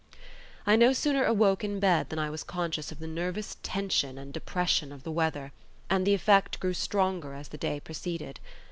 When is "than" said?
2.09-2.17